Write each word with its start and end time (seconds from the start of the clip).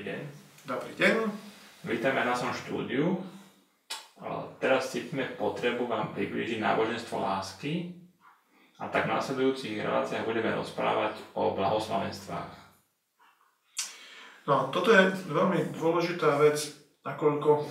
Dobrý 0.00 0.16
deň. 0.16 0.24
Dobrý 0.64 0.92
deň. 0.96 1.16
Vítame 1.84 2.24
na 2.24 2.32
našom 2.32 2.56
štúdiu. 2.56 3.20
Teraz 4.56 4.88
cítime 4.88 5.28
potrebu 5.36 5.84
vám 5.84 6.16
priblížiť 6.16 6.56
náboženstvo 6.56 7.20
lásky 7.20 8.00
a 8.80 8.88
tak 8.88 9.04
v 9.04 9.12
následujúcich 9.12 9.76
reláciách 9.76 10.24
budeme 10.24 10.56
rozprávať 10.56 11.20
o 11.36 11.52
blahoslavenstvách. 11.52 12.48
No, 14.48 14.72
toto 14.72 14.88
je 14.88 15.04
veľmi 15.28 15.76
dôležitá 15.76 16.32
vec, 16.40 16.56
nakoľko 17.04 17.68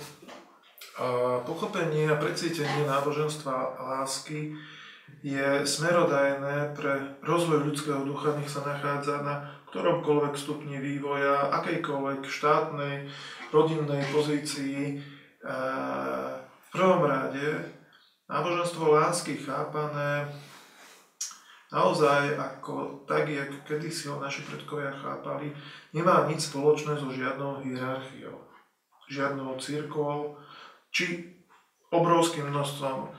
pochopenie 1.50 2.14
a 2.14 2.14
precítenie 2.14 2.86
náboženstva 2.86 3.74
lásky 3.74 4.54
je 5.26 5.66
smerodajné 5.66 6.78
pre 6.78 7.18
rozvoj 7.26 7.66
ľudského 7.66 8.06
ducha, 8.06 8.38
nech 8.38 8.46
sa 8.46 8.62
nachádza 8.62 9.18
na 9.26 9.50
ktoromkoľvek 9.70 10.34
stupni 10.34 10.82
vývoja, 10.82 11.54
akejkoľvek 11.62 12.26
štátnej, 12.26 13.06
rodinnej 13.54 14.02
pozícii. 14.10 14.98
V 15.40 16.68
prvom 16.74 17.02
rade 17.06 17.70
náboženstvo 18.26 18.94
lásky 18.94 19.38
chápané 19.38 20.30
naozaj 21.70 22.34
ako 22.34 23.06
tak, 23.06 23.30
jak 23.30 23.50
kedysi 23.62 24.10
ho 24.10 24.18
naši 24.18 24.42
predkovia 24.42 24.90
chápali, 24.90 25.54
nemá 25.94 26.26
nič 26.26 26.50
spoločné 26.50 26.98
so 26.98 27.10
žiadnou 27.14 27.62
hierarchiou, 27.62 28.42
žiadnou 29.06 29.54
církvou, 29.62 30.34
či 30.90 31.38
obrovským 31.94 32.50
množstvom 32.50 33.10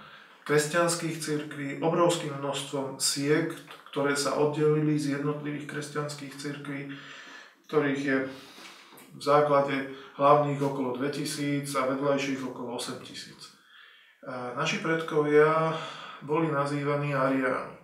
kresťanských 0.43 1.15
církví, 1.15 1.67
obrovským 1.79 2.35
množstvom 2.43 2.99
siek, 2.99 3.55
ktoré 3.91 4.15
sa 4.15 4.39
oddelili 4.39 4.95
z 4.95 5.19
jednotlivých 5.19 5.67
kresťanských 5.67 6.33
církví, 6.39 6.95
ktorých 7.67 8.01
je 8.01 8.17
v 9.11 9.21
základe 9.21 9.91
hlavných 10.15 10.63
okolo 10.63 10.95
2000 10.95 11.67
a 11.75 11.83
vedľajších 11.91 12.39
okolo 12.47 12.79
8000. 12.79 13.51
Naši 14.55 14.79
predkovia 14.79 15.75
boli 16.23 16.47
nazývaní 16.47 17.11
Ariáni. 17.11 17.75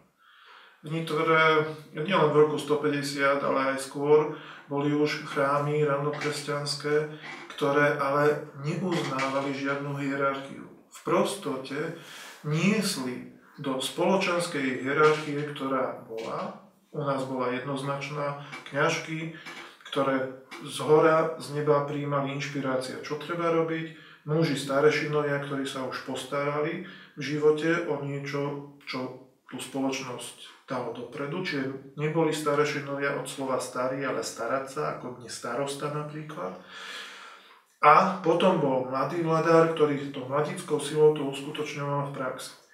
Niektoré, 0.87 1.67
nielen 1.91 2.31
v 2.31 2.39
roku 2.47 2.55
150, 2.55 3.43
ale 3.43 3.75
aj 3.75 3.83
skôr, 3.83 4.39
boli 4.71 4.95
už 4.95 5.27
chrámy 5.27 5.83
ranokresťanské, 5.83 7.11
ktoré 7.57 7.99
ale 7.99 8.47
neuznávali 8.63 9.51
žiadnu 9.51 9.97
hierarchiu. 9.99 10.69
V 10.87 10.99
prostote 11.03 11.97
niesli 12.45 13.35
do 13.57 13.81
spoločenskej 13.81 14.85
hierarchie, 14.85 15.41
ktorá 15.53 16.05
bola, 16.05 16.61
u 16.93 17.01
nás 17.01 17.25
bola 17.25 17.53
jednoznačná, 17.53 18.45
kňažky, 18.69 19.33
ktoré 19.89 20.45
z 20.61 20.77
hora, 20.85 21.37
z 21.41 21.57
neba 21.57 21.85
prijímali 21.85 22.33
inšpirácia, 22.37 23.01
čo 23.01 23.17
treba 23.17 23.49
robiť, 23.49 23.97
muži 24.27 24.59
starešinovia, 24.59 25.41
ktorí 25.47 25.65
sa 25.65 25.87
už 25.87 26.05
postarali 26.05 26.85
v 27.17 27.21
živote 27.21 27.87
o 27.89 28.03
niečo, 28.03 28.73
čo 28.85 29.27
tú 29.47 29.57
spoločnosť 29.57 30.67
dalo 30.67 30.91
dopredu, 30.91 31.39
čiže 31.39 31.95
neboli 31.95 32.35
starešinovia 32.35 33.15
od 33.15 33.25
slova 33.31 33.63
starý, 33.63 34.03
ale 34.03 34.19
starať 34.19 34.65
sa, 34.67 34.81
ako 34.99 35.23
dnes 35.23 35.31
starosta 35.31 35.87
napríklad. 35.95 36.59
A 37.79 38.19
potom 38.19 38.59
bol 38.59 38.91
mladý 38.91 39.23
vladár, 39.23 39.71
ktorý 39.71 40.11
to 40.11 40.27
mladickou 40.27 40.83
silou 40.83 41.15
to 41.15 41.23
uskutočňoval 41.31 42.11
v 42.11 42.15
praxi. 42.19 42.66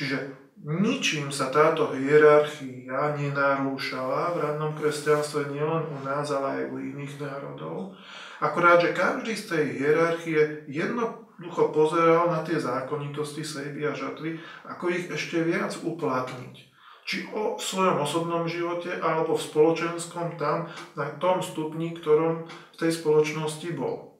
Čiže 0.00 0.32
ničím 0.64 1.28
sa 1.28 1.52
táto 1.52 1.92
hierarchia 1.92 3.20
nenarúšala 3.20 4.32
v 4.32 4.36
rannom 4.48 4.72
kresťanstve 4.72 5.52
nielen 5.52 5.84
u 5.92 5.98
nás, 6.00 6.24
ale 6.32 6.64
aj 6.64 6.64
u 6.72 6.76
iných 6.80 7.20
národov. 7.20 7.92
Akorát, 8.40 8.80
že 8.80 8.96
každý 8.96 9.36
z 9.36 9.44
tej 9.52 9.64
hierarchie 9.76 10.64
jednoducho 10.72 11.68
pozeral 11.68 12.32
na 12.32 12.40
tie 12.40 12.56
zákonitosti 12.56 13.44
sejby 13.44 13.84
a 13.84 13.92
žatvy, 13.92 14.40
ako 14.64 14.88
ich 14.88 15.12
ešte 15.12 15.44
viac 15.44 15.76
uplatniť. 15.76 16.72
Či 17.04 17.28
o 17.36 17.60
svojom 17.60 18.00
osobnom 18.00 18.48
živote, 18.48 18.96
alebo 19.04 19.36
v 19.36 19.44
spoločenskom 19.52 20.40
tam, 20.40 20.72
na 20.96 21.12
tom 21.20 21.44
stupni, 21.44 21.92
ktorom 21.92 22.48
v 22.48 22.76
tej 22.80 22.96
spoločnosti 22.96 23.68
bol. 23.76 24.16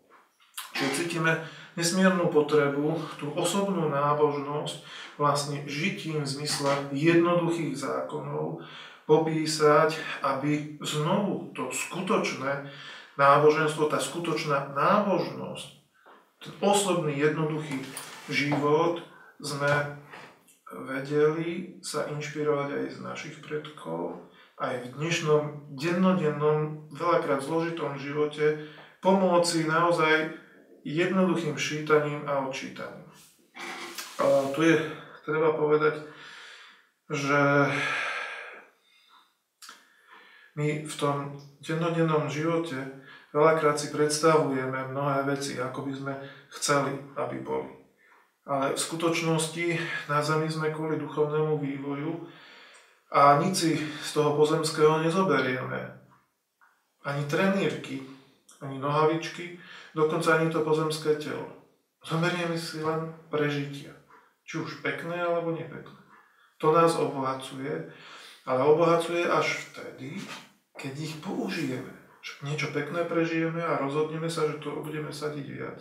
Čiže 0.77 0.93
cítime 0.93 1.41
nesmiernu 1.81 2.29
potrebu, 2.29 3.01
tú 3.17 3.33
osobnú 3.33 3.89
nábožnosť, 3.89 4.77
vlastne 5.21 5.69
žitím 5.69 6.25
v 6.25 6.33
zmysle 6.33 6.89
jednoduchých 6.97 7.77
zákonov 7.77 8.65
popísať, 9.05 10.01
aby 10.25 10.81
znovu 10.81 11.53
to 11.53 11.69
skutočné 11.69 12.73
náboženstvo, 13.21 13.93
tá 13.93 14.01
skutočná 14.01 14.73
nábožnosť, 14.73 15.69
ten 16.41 16.53
osobný 16.65 17.13
jednoduchý 17.21 17.85
život 18.33 19.05
sme 19.37 20.01
vedeli 20.89 21.77
sa 21.85 22.09
inšpirovať 22.09 22.69
aj 22.81 22.85
z 22.97 22.99
našich 23.05 23.37
predkov, 23.45 24.25
aj 24.57 24.73
v 24.81 24.87
dnešnom 24.97 25.43
dennodennom, 25.77 26.89
veľakrát 26.97 27.45
zložitom 27.45 28.01
živote 28.01 28.73
pomôcť 29.05 29.69
naozaj 29.69 30.33
jednoduchým 30.85 31.61
šítaním 31.61 32.25
a 32.25 32.49
odčítaním. 32.49 33.09
A 34.21 34.25
tu 34.53 34.65
je 34.65 34.77
treba 35.31 35.55
povedať, 35.55 36.03
že 37.07 37.71
my 40.59 40.83
v 40.83 40.95
tom 40.99 41.39
dennodennom 41.63 42.27
živote 42.27 42.75
veľakrát 43.31 43.79
si 43.79 43.95
predstavujeme 43.95 44.91
mnohé 44.91 45.23
veci, 45.31 45.55
ako 45.63 45.87
by 45.87 45.93
sme 45.95 46.15
chceli, 46.59 46.99
aby 47.15 47.39
boli. 47.39 47.71
Ale 48.51 48.75
v 48.75 48.83
skutočnosti 48.83 49.79
na 50.11 50.19
Zemi 50.19 50.51
sme 50.51 50.75
kvôli 50.75 50.99
duchovnému 50.99 51.63
vývoju 51.63 52.27
a 53.15 53.39
nič 53.39 53.55
si 53.55 53.73
z 53.79 54.11
toho 54.11 54.35
pozemského 54.35 54.99
nezoberieme. 55.07 56.03
Ani 57.07 57.23
trenírky, 57.31 58.03
ani 58.59 58.83
nohavičky, 58.83 59.55
dokonca 59.95 60.35
ani 60.35 60.51
to 60.51 60.67
pozemské 60.67 61.15
telo. 61.15 61.47
Zoberieme 62.03 62.59
si 62.59 62.83
len 62.83 63.13
prežitia. 63.31 64.00
Či 64.51 64.59
už 64.59 64.83
pekné 64.83 65.15
alebo 65.15 65.55
nepekné. 65.55 66.03
To 66.59 66.75
nás 66.75 66.99
obohacuje, 66.99 67.87
ale 68.43 68.61
obohacuje 68.67 69.23
až 69.23 69.71
vtedy, 69.71 70.19
keď 70.75 70.93
ich 70.99 71.15
použijeme. 71.23 71.95
Niečo 72.43 72.75
pekné 72.75 73.07
prežijeme 73.07 73.63
a 73.63 73.79
rozhodneme 73.79 74.27
sa, 74.27 74.51
že 74.51 74.59
to 74.59 74.83
budeme 74.83 75.15
sadiť 75.15 75.47
viac. 75.47 75.79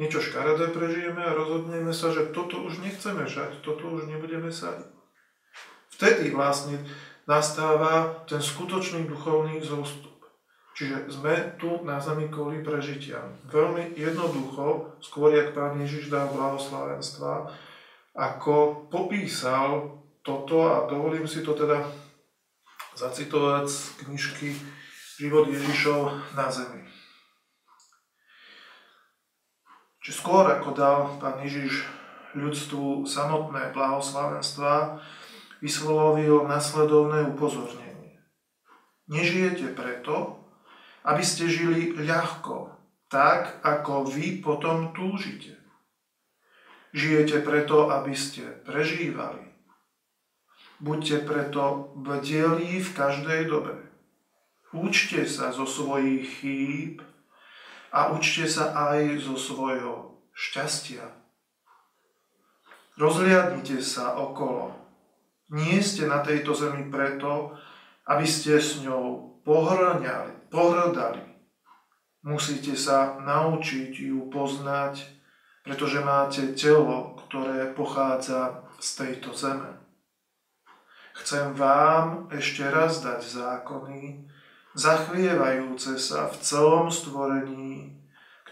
Niečo 0.00 0.24
škaredé 0.24 0.72
prežijeme 0.72 1.20
a 1.20 1.36
rozhodneme 1.36 1.92
sa, 1.92 2.08
že 2.08 2.32
toto 2.32 2.64
už 2.64 2.80
nechceme 2.80 3.28
žať, 3.28 3.60
toto 3.60 3.92
už 3.92 4.08
nebudeme 4.08 4.48
sadiť. 4.48 4.88
Vtedy 5.92 6.32
vlastne 6.32 6.80
nastáva 7.28 8.24
ten 8.24 8.40
skutočný 8.40 9.04
duchovný 9.04 9.60
zostup. 9.60 10.16
Čiže 10.78 11.10
sme 11.10 11.58
tu 11.58 11.82
na 11.82 11.98
zemi 11.98 12.30
kvôli 12.30 12.62
prežitiam. 12.62 13.34
Veľmi 13.50 13.98
jednoducho, 13.98 14.94
skôr 15.02 15.34
jak 15.34 15.50
Pán 15.50 15.74
Ježiš 15.82 16.06
dal 16.06 16.30
blahoslavenstva, 16.30 17.50
ako 18.18 18.90
popísal 18.90 20.02
toto 20.26 20.66
a 20.66 20.90
dovolím 20.90 21.30
si 21.30 21.46
to 21.46 21.54
teda 21.54 21.86
zacitovať 22.98 23.64
z 23.70 23.78
knižky 24.02 24.48
Život 25.18 25.50
Ježišov 25.50 26.34
na 26.34 26.46
zemi. 26.46 26.82
Čiže 30.02 30.14
skôr 30.14 30.46
ako 30.46 30.70
dal 30.74 31.18
Pán 31.18 31.42
Ježiš 31.42 31.86
ľudstvu 32.38 33.02
samotné 33.02 33.74
blahoslavenstva, 33.74 35.02
vyslovil 35.58 36.46
nasledovné 36.46 37.34
upozornenie. 37.34 38.22
Nežijete 39.10 39.74
preto, 39.74 40.38
aby 41.02 41.22
ste 41.26 41.50
žili 41.50 41.98
ľahko, 41.98 42.78
tak 43.10 43.58
ako 43.66 44.06
vy 44.06 44.38
potom 44.38 44.94
túžite. 44.94 45.57
Žijete 46.96 47.44
preto, 47.44 47.92
aby 47.92 48.16
ste 48.16 48.48
prežívali. 48.64 49.44
Buďte 50.80 51.26
preto 51.26 51.92
bdelí 51.98 52.80
v 52.80 52.90
každej 52.94 53.50
dobe. 53.50 53.76
Učte 54.72 55.26
sa 55.28 55.52
zo 55.52 55.66
svojich 55.66 56.40
chýb 56.40 57.04
a 57.92 58.14
učte 58.14 58.48
sa 58.48 58.72
aj 58.92 59.20
zo 59.20 59.36
svojho 59.36 60.22
šťastia. 60.32 61.02
Rozliadnite 62.94 63.82
sa 63.82 64.16
okolo. 64.16 64.76
Nie 65.50 65.80
ste 65.80 66.06
na 66.06 66.20
tejto 66.20 66.52
zemi 66.52 66.88
preto, 66.92 67.56
aby 68.08 68.24
ste 68.28 68.60
s 68.60 68.80
ňou 68.80 69.38
pohrňali, 69.44 70.52
pohrdali. 70.52 71.24
Musíte 72.22 72.76
sa 72.76 73.16
naučiť 73.18 73.92
ju 73.92 74.28
poznať, 74.28 75.17
pretože 75.62 76.00
máte 76.00 76.54
telo, 76.54 77.18
ktoré 77.26 77.70
pochádza 77.74 78.64
z 78.78 78.88
tejto 78.94 79.34
zeme. 79.34 79.78
Chcem 81.18 81.50
vám 81.58 82.30
ešte 82.30 82.62
raz 82.62 83.02
dať 83.02 83.20
zákony, 83.26 84.30
zachvievajúce 84.78 85.98
sa 85.98 86.30
v 86.30 86.36
celom 86.38 86.86
stvorení, 86.94 87.98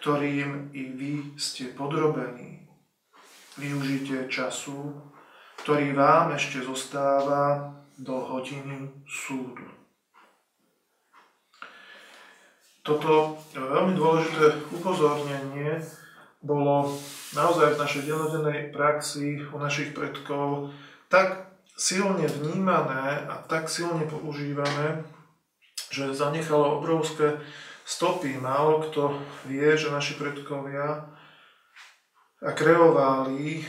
ktorým 0.02 0.74
i 0.74 0.82
vy 0.92 1.14
ste 1.38 1.70
podrobení. 1.70 2.66
Využite 3.56 4.28
času, 4.28 4.92
ktorý 5.62 5.96
vám 5.96 6.34
ešte 6.36 6.60
zostáva 6.60 7.72
do 7.96 8.12
hodiny 8.12 8.92
súdu. 9.08 9.64
Toto 12.84 13.40
veľmi 13.50 13.98
dôležité 13.98 14.62
upozornenie 14.70 15.80
bolo 16.46 16.94
naozaj 17.34 17.74
v 17.74 17.80
našej 17.82 18.02
denodennej 18.06 18.70
praxi 18.70 19.42
u 19.50 19.58
našich 19.58 19.90
predkov 19.90 20.70
tak 21.10 21.50
silne 21.76 22.24
vnímané 22.24 23.26
a 23.26 23.42
tak 23.44 23.68
silne 23.68 24.06
používané, 24.08 25.04
že 25.92 26.16
zanechalo 26.16 26.80
obrovské 26.80 27.42
stopy. 27.84 28.38
Málo 28.38 28.86
kto 28.88 29.18
vie, 29.50 29.76
že 29.76 29.92
naši 29.92 30.14
predkovia 30.16 31.10
a 32.40 32.50
kreovali 32.54 33.66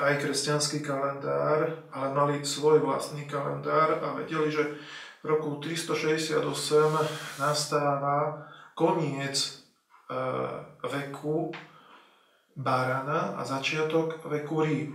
aj 0.00 0.24
kresťanský 0.24 0.80
kalendár, 0.80 1.84
ale 1.92 2.06
mali 2.16 2.34
svoj 2.40 2.80
vlastný 2.80 3.28
kalendár 3.28 4.00
a 4.00 4.16
vedeli, 4.16 4.48
že 4.48 4.64
v 5.22 5.24
roku 5.30 5.60
368 5.60 6.42
nastáva 7.38 8.48
koniec 8.74 9.36
e, 9.38 9.50
veku 10.82 11.52
barana 12.56 13.36
a 13.38 13.42
začiatok 13.44 14.20
veku 14.28 14.62
rýb. 14.62 14.92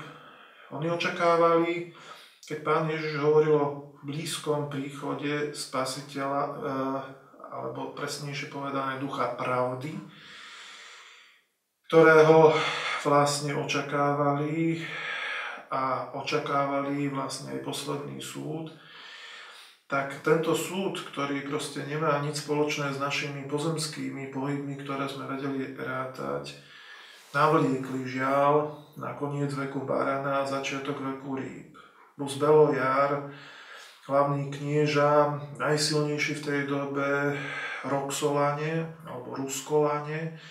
Oni 0.72 0.92
očakávali, 0.92 1.96
keď 2.44 2.58
pán 2.64 2.86
Ježiš 2.92 3.18
hovoril 3.24 3.56
o 3.56 3.68
blízkom 4.04 4.70
príchode 4.70 5.56
spasiteľa, 5.56 6.42
eh, 6.44 7.00
alebo 7.48 7.98
presnejšie 7.98 8.54
povedané 8.54 9.02
ducha 9.02 9.34
pravdy, 9.34 9.96
ktorého 11.88 12.52
vlastne 13.08 13.56
očakávali 13.56 14.84
a 15.72 16.12
očakávali 16.20 17.08
vlastne 17.08 17.56
aj 17.56 17.64
posledný 17.64 18.20
súd, 18.20 18.76
tak 19.88 20.20
tento 20.20 20.52
súd, 20.52 21.00
ktorý 21.00 21.48
proste 21.48 21.88
nemá 21.88 22.20
nič 22.20 22.44
spoločné 22.44 22.92
s 22.92 23.00
našimi 23.00 23.48
pozemskými 23.48 24.36
pohybmi, 24.36 24.84
ktoré 24.84 25.08
sme 25.08 25.32
vedeli 25.32 25.72
rátať, 25.80 26.60
navliekli 27.38 28.02
žiaľ 28.10 28.74
na 28.98 29.14
koniec 29.14 29.54
veku 29.54 29.86
barana 29.86 30.42
a 30.42 30.50
začiatok 30.50 30.98
veku 30.98 31.38
rýb. 31.38 31.78
Rus 32.18 32.42
Belojar, 32.42 33.30
hlavný 34.10 34.50
knieža, 34.50 35.38
najsilnejší 35.62 36.34
v 36.42 36.46
tej 36.50 36.62
dobe 36.66 37.38
Roxolane 37.86 38.90
alebo 39.06 39.38
Ruskolane, 39.38 40.42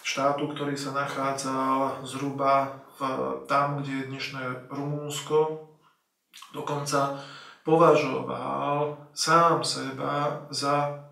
štátu, 0.00 0.48
ktorý 0.56 0.72
sa 0.80 0.96
nachádzal 0.96 2.08
zhruba 2.08 2.80
v, 2.96 3.00
tam, 3.44 3.84
kde 3.84 3.92
je 3.92 4.08
dnešné 4.08 4.72
Rumúnsko, 4.72 5.68
dokonca 6.56 7.20
považoval 7.68 8.96
sám 9.12 9.60
seba 9.60 10.48
za 10.48 11.04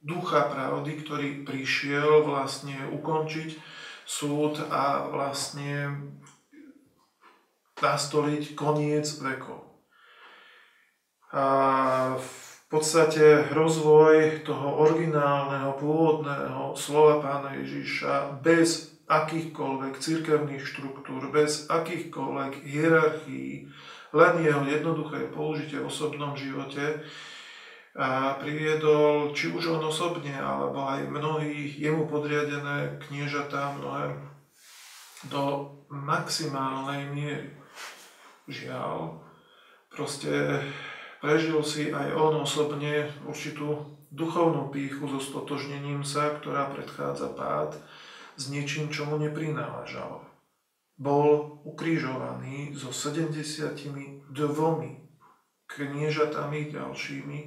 ducha 0.00 0.48
pravdy, 0.48 1.04
ktorý 1.04 1.28
prišiel 1.44 2.24
vlastne 2.24 2.76
ukončiť 2.96 3.83
súd 4.04 4.60
a 4.68 5.08
vlastne 5.08 6.00
nastoliť 7.80 8.54
koniec 8.54 9.04
vekov. 9.20 9.64
A 11.34 11.46
v 12.16 12.32
podstate 12.70 13.50
rozvoj 13.50 14.46
toho 14.46 14.86
originálneho, 14.86 15.74
pôvodného 15.76 16.78
slova 16.78 17.18
pána 17.18 17.58
Ježiša 17.58 18.40
bez 18.40 18.94
akýchkoľvek 19.04 20.00
cirkevných 20.00 20.64
štruktúr, 20.64 21.28
bez 21.28 21.68
akýchkoľvek 21.68 22.64
hierarchií, 22.64 23.68
len 24.14 24.34
jeho 24.40 24.62
jednoduché 24.64 25.28
použitie 25.34 25.82
v 25.82 25.90
osobnom 25.90 26.32
živote, 26.38 27.04
a 27.94 28.34
priviedol 28.42 29.30
či 29.30 29.54
už 29.54 29.78
on 29.78 29.86
osobne, 29.86 30.34
alebo 30.34 30.82
aj 30.82 31.06
mnohí 31.06 31.78
jemu 31.78 32.10
podriadené 32.10 32.98
kniežatá 33.06 33.78
mnohé 33.78 34.18
do 35.30 35.70
maximálnej 35.94 37.06
miery. 37.14 37.54
Žiaľ, 38.50 39.22
proste 39.94 40.60
prežil 41.22 41.62
si 41.62 41.94
aj 41.94 42.12
on 42.18 42.42
osobne 42.42 43.08
určitú 43.24 43.94
duchovnú 44.10 44.74
píchu 44.74 45.06
so 45.06 45.22
stotožnením 45.22 46.02
sa, 46.02 46.34
ktorá 46.34 46.74
predchádza 46.74 47.30
pád 47.30 47.78
s 48.34 48.50
niečím, 48.50 48.90
čo 48.90 49.06
mu 49.06 49.22
neprináležalo. 49.22 50.26
Bol 50.98 51.62
ukrižovaný 51.62 52.74
so 52.74 52.90
72 52.90 54.26
kniežatami 55.66 56.70
ďalšími, 56.70 57.38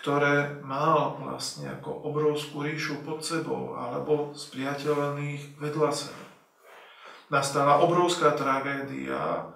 ktoré 0.00 0.60
mal 0.62 1.16
vlastne 1.18 1.72
ako 1.72 2.06
obrovskú 2.06 2.62
ríšu 2.62 3.02
pod 3.02 3.24
sebou 3.24 3.74
alebo 3.74 4.36
spriateľených 4.36 5.58
vedľa 5.58 5.90
seba. 5.92 6.26
Nastala 7.26 7.82
obrovská 7.82 8.38
tragédia, 8.38 9.50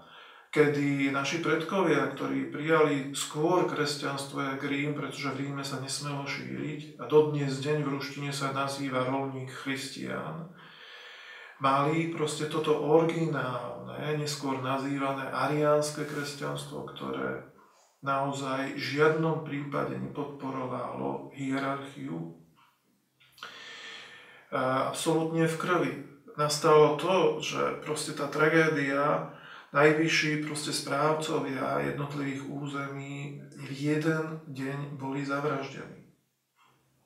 kedy 0.50 1.14
naši 1.14 1.38
predkovia, 1.38 2.10
ktorí 2.10 2.50
prijali 2.50 3.14
skôr 3.14 3.70
kresťanstvo 3.70 4.42
jak 4.42 4.62
Rím, 4.66 4.98
pretože 4.98 5.30
v 5.30 5.46
Ríme 5.46 5.62
sa 5.62 5.78
nesmelo 5.78 6.26
šíriť 6.26 6.98
a 6.98 7.06
dodnes 7.06 7.62
deň 7.62 7.86
v 7.86 7.92
ruštine 7.94 8.34
sa 8.34 8.50
nazýva 8.50 9.06
rolník 9.06 9.54
christian, 9.54 10.50
mali 11.62 12.10
proste 12.10 12.50
toto 12.50 12.74
originálne, 12.74 14.18
neskôr 14.18 14.58
nazývané 14.58 15.30
ariánske 15.30 16.02
kresťanstvo, 16.02 16.90
ktoré 16.90 17.49
naozaj 18.00 18.76
v 18.76 18.80
žiadnom 18.80 19.44
prípade 19.44 19.96
nepodporovalo 19.96 21.32
hierarchiu. 21.36 22.36
Absolutne 24.50 25.46
v 25.46 25.56
krvi. 25.56 25.92
Nastalo 26.34 26.96
to, 26.96 27.38
že 27.44 27.84
proste 27.84 28.16
tá 28.16 28.26
tragédia, 28.26 29.30
najvyšší 29.70 30.42
proste 30.48 30.74
správcovia 30.74 31.84
jednotlivých 31.86 32.42
území 32.48 33.44
v 33.54 33.68
jeden 33.70 34.42
deň 34.48 34.98
boli 34.98 35.22
zavraždení. 35.22 36.10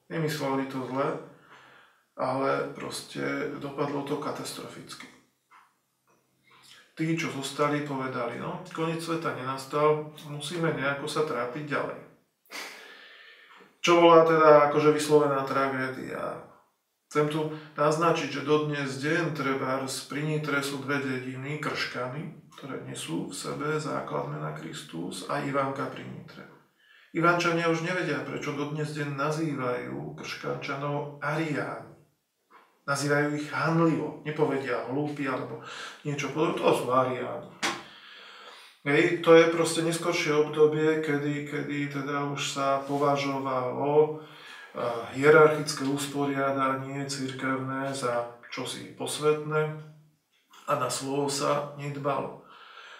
Nemysleli 0.08 0.70
to 0.70 0.86
zle, 0.88 1.20
ale 2.16 2.70
proste 2.72 3.52
dopadlo 3.58 4.06
to 4.06 4.16
katastroficky 4.16 5.13
tí, 6.94 7.18
čo 7.18 7.30
zostali, 7.34 7.82
povedali, 7.82 8.38
no, 8.38 8.62
koniec 8.70 9.02
sveta 9.02 9.34
nenastal, 9.34 10.14
musíme 10.30 10.70
nejako 10.74 11.10
sa 11.10 11.26
trápiť 11.26 11.64
ďalej. 11.66 12.00
Čo 13.84 14.00
bola 14.00 14.24
teda 14.24 14.72
akože 14.72 14.96
vyslovená 14.96 15.44
tragédia. 15.44 16.40
Chcem 17.10 17.30
tu 17.30 17.54
naznačiť, 17.78 18.40
že 18.40 18.48
dodnes 18.48 18.90
deň 18.98 19.38
treba 19.38 19.84
z 19.86 20.10
Prinitre 20.10 20.58
sú 20.64 20.82
dve 20.82 20.98
dediny 20.98 21.62
krškami, 21.62 22.50
ktoré 22.58 22.82
nesú 22.88 23.30
v 23.30 23.34
sebe 23.36 23.78
základné 23.78 24.40
na 24.40 24.50
Kristus 24.56 25.30
a 25.30 25.38
Ivánka 25.44 25.86
Prinitre. 25.94 26.48
Ivánčania 27.14 27.70
už 27.70 27.86
nevedia, 27.86 28.26
prečo 28.26 28.58
dodnes 28.58 28.90
deň 28.98 29.14
nazývajú 29.14 30.18
krškančanov 30.18 31.22
Ariáni. 31.22 31.93
Nazývajú 32.84 33.28
ich 33.40 33.48
hanlivo, 33.48 34.20
nepovedia 34.28 34.84
hlúpi 34.92 35.24
alebo 35.24 35.64
niečo 36.04 36.28
podobné, 36.36 36.60
to 36.60 36.68
sú 36.68 36.84
variáni. 36.84 37.48
Hej, 38.84 39.24
to 39.24 39.32
je 39.32 39.48
proste 39.48 39.80
neskoršie 39.80 40.36
obdobie, 40.36 41.00
kedy, 41.00 41.48
kedy 41.48 41.88
teda 41.88 42.28
už 42.28 42.52
sa 42.52 42.84
považovalo 42.84 44.20
hierarchické 45.16 45.88
usporiadanie 45.88 47.08
církevné 47.08 47.96
za 47.96 48.36
čosi 48.52 48.92
posvetné 48.92 49.62
a 50.68 50.72
na 50.76 50.92
slovo 50.92 51.32
sa 51.32 51.72
nedbalo. 51.80 52.44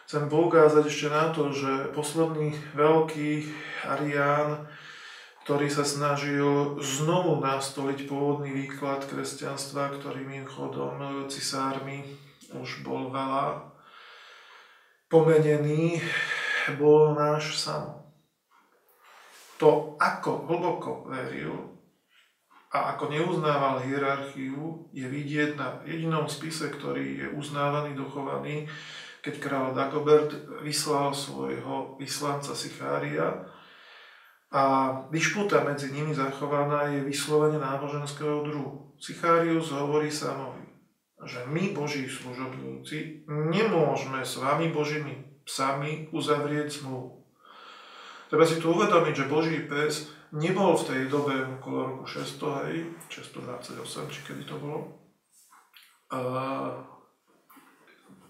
Chcem 0.08 0.28
poukázať 0.32 0.84
ešte 0.88 1.08
na 1.12 1.32
to, 1.32 1.52
že 1.52 1.92
posledný 1.92 2.56
veľký 2.72 3.48
Arián 3.84 4.68
ktorý 5.44 5.68
sa 5.68 5.84
snažil 5.84 6.80
znovu 6.80 7.36
nastoliť 7.36 8.08
pôvodný 8.08 8.48
výklad 8.64 9.04
kresťanstva, 9.04 9.92
ktorý 10.00 10.24
mimochodom 10.24 11.28
cisármi 11.28 12.00
už 12.56 12.80
bol 12.80 13.12
veľa 13.12 13.68
pomenený, 15.12 16.00
bol 16.80 17.12
náš 17.12 17.60
sam. 17.60 18.08
To, 19.60 20.00
ako 20.00 20.48
hlboko 20.48 21.12
veril 21.12 21.76
a 22.72 22.96
ako 22.96 23.12
neuznával 23.12 23.84
hierarchiu, 23.84 24.88
je 24.96 25.04
vidieť 25.06 25.60
na 25.60 25.78
jedinom 25.84 26.24
spise, 26.24 26.72
ktorý 26.72 27.20
je 27.20 27.26
uznávaný, 27.36 27.92
dochovaný, 27.92 28.64
keď 29.20 29.34
kráľ 29.44 29.66
Dagobert 29.76 30.32
vyslal 30.64 31.12
svojho 31.12 32.00
vyslanca 32.00 32.56
Sichária, 32.56 33.44
a 34.54 34.62
dišputa 35.10 35.66
medzi 35.66 35.90
nimi 35.90 36.14
zachovaná 36.14 36.86
je 36.94 37.02
vyslovene 37.02 37.58
náboženského 37.58 38.46
druhu. 38.46 38.94
Sicharius 39.02 39.74
hovorí 39.74 40.14
Samovi, 40.14 40.62
že 41.26 41.42
my, 41.50 41.74
Boží 41.74 42.06
služobníci, 42.06 43.26
nemôžeme 43.26 44.22
s 44.22 44.38
vami, 44.38 44.70
Božími 44.70 45.42
psami, 45.42 46.06
uzavrieť 46.14 46.70
zmluvu. 46.70 47.26
Treba 48.30 48.46
si 48.46 48.62
tu 48.62 48.70
uvedomiť, 48.70 49.14
že 49.26 49.30
Boží 49.30 49.58
pes 49.66 50.14
nebol 50.30 50.78
v 50.78 50.86
tej 50.86 51.02
dobe 51.10 51.34
okolo 51.58 51.78
roku 51.90 52.04
600, 52.06 52.70
hej, 52.70 52.94
628, 53.10 54.14
či 54.14 54.20
kedy 54.22 54.42
to 54.46 54.54
bolo, 54.62 55.02
a 56.14 56.20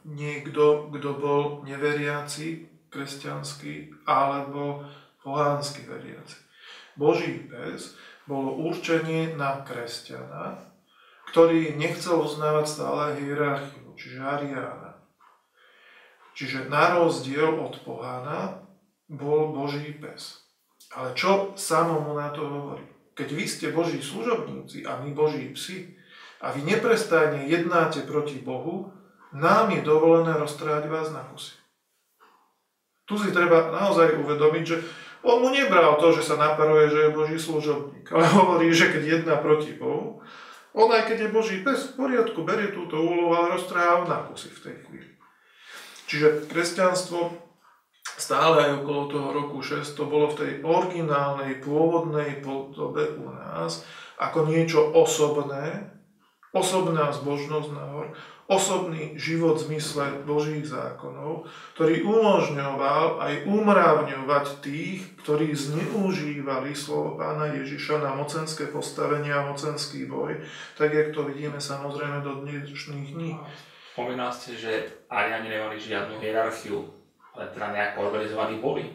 niekto, 0.08 0.88
kto 0.88 1.10
bol 1.20 1.42
neveriaci, 1.68 2.72
kresťanský, 2.88 4.06
alebo 4.08 4.88
pohánsky 5.24 5.88
veriaci. 5.88 6.36
Boží 6.94 7.48
pes 7.50 7.96
bolo 8.28 8.54
určenie 8.70 9.34
na 9.34 9.64
kresťana, 9.64 10.60
ktorý 11.32 11.74
nechcel 11.74 12.22
uznávať 12.22 12.66
stále 12.68 13.18
hierarchiu, 13.18 13.90
čiže 13.98 14.22
Ariána. 14.22 14.94
Čiže 16.34 16.70
na 16.70 16.98
rozdiel 16.98 17.58
od 17.58 17.82
pohána 17.82 18.62
bol 19.10 19.50
Boží 19.50 19.96
pes. 19.98 20.44
Ale 20.94 21.16
čo 21.18 21.56
samomu 21.58 22.14
na 22.14 22.30
to 22.30 22.46
hovorí? 22.46 22.86
Keď 23.14 23.28
vy 23.30 23.44
ste 23.46 23.66
Boží 23.74 24.02
služobníci 24.02 24.86
a 24.86 24.98
my 25.02 25.14
Boží 25.14 25.50
psi 25.54 25.94
a 26.42 26.50
vy 26.50 26.66
neprestajne 26.66 27.46
jednáte 27.46 28.02
proti 28.02 28.42
Bohu, 28.42 28.90
nám 29.34 29.70
je 29.74 29.82
dovolené 29.82 30.34
roztrhať 30.38 30.86
vás 30.86 31.10
na 31.10 31.22
kusy. 31.30 31.58
Tu 33.04 33.14
si 33.18 33.30
treba 33.34 33.70
naozaj 33.70 34.16
uvedomiť, 34.18 34.64
že 34.64 34.76
on 35.24 35.40
mu 35.40 35.48
nebral 35.48 35.96
to, 35.96 36.12
že 36.12 36.22
sa 36.22 36.36
naparuje, 36.36 36.92
že 36.92 37.00
je 37.08 37.16
Boží 37.16 37.36
služobník, 37.40 38.06
ale 38.12 38.24
hovorí, 38.28 38.68
že 38.70 38.92
keď 38.92 39.02
jedná 39.02 39.36
proti 39.40 39.72
Bohu, 39.72 40.20
on 40.74 40.90
aj 40.90 41.08
keď 41.08 41.26
je 41.26 41.34
Boží 41.34 41.56
pes, 41.64 41.94
v 41.94 42.04
poriadku, 42.04 42.44
berie 42.44 42.74
túto 42.74 43.00
úlohu, 43.00 43.32
ale 43.32 43.56
roztrhá 43.56 44.04
na 44.04 44.26
kusy 44.26 44.52
v 44.52 44.62
tej 44.68 44.76
chvíli. 44.84 45.10
Čiže 46.04 46.50
kresťanstvo 46.50 47.32
stále 48.04 48.68
aj 48.68 48.70
okolo 48.84 49.02
toho 49.08 49.28
roku 49.32 49.58
600 49.64 49.96
bolo 50.04 50.26
v 50.30 50.38
tej 50.38 50.52
originálnej, 50.60 51.64
pôvodnej 51.64 52.44
podobe 52.44 53.16
u 53.16 53.32
nás 53.32 53.86
ako 54.20 54.46
niečo 54.46 54.94
osobné, 54.94 55.90
osobná 56.54 57.10
zbožnosť 57.10 57.70
nahor, 57.74 58.14
osobný 58.44 59.16
život 59.16 59.56
v 59.56 59.72
zmysle 59.72 60.24
Božích 60.28 60.68
zákonov, 60.68 61.48
ktorý 61.76 62.04
umožňoval 62.04 63.24
aj 63.24 63.34
umrávňovať 63.48 64.46
tých, 64.60 65.16
ktorí 65.24 65.56
zneužívali 65.56 66.76
slovo 66.76 67.16
pána 67.16 67.56
Ježiša 67.56 68.04
na 68.04 68.12
mocenské 68.12 68.68
postavenie 68.68 69.32
a 69.32 69.48
mocenský 69.48 70.04
boj, 70.04 70.44
tak 70.76 70.92
jak 70.92 71.16
to 71.16 71.24
vidíme 71.24 71.56
samozrejme 71.56 72.20
do 72.20 72.44
dnešných 72.44 73.16
dní. 73.16 73.40
Spomínal 73.96 74.34
ste, 74.34 74.58
že 74.58 74.72
Ariani 75.08 75.48
nemali 75.48 75.80
žiadnu 75.80 76.20
hierarchiu 76.20 77.04
ale 77.34 77.50
teda 77.50 77.72
nejako 77.72 77.98
organizovaní 78.08 78.62
boli. 78.62 78.86